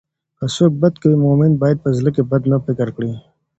[0.37, 3.11] که څوک بد کوي، مؤمن باید په زړه کې بد نه فکر کړي.